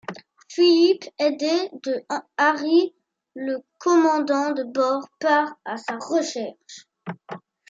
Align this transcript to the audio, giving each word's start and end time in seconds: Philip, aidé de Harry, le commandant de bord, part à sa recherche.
Philip, 0.49 1.03
aidé 1.19 1.69
de 1.83 2.03
Harry, 2.39 2.95
le 3.35 3.59
commandant 3.77 4.51
de 4.51 4.63
bord, 4.63 5.07
part 5.19 5.53
à 5.63 5.77
sa 5.77 5.99
recherche. 5.99 6.87